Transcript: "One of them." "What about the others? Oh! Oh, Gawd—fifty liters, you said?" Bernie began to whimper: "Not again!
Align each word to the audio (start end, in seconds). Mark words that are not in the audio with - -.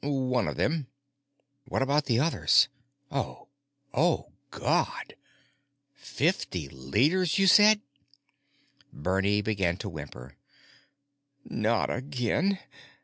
"One 0.03 0.47
of 0.47 0.55
them." 0.55 0.87
"What 1.67 1.83
about 1.83 2.05
the 2.05 2.19
others? 2.19 2.69
Oh! 3.11 3.49
Oh, 3.93 4.31
Gawd—fifty 4.49 6.69
liters, 6.69 7.37
you 7.37 7.45
said?" 7.45 7.81
Bernie 8.91 9.43
began 9.43 9.77
to 9.77 9.89
whimper: 9.89 10.37
"Not 11.45 11.91
again! 11.91 12.57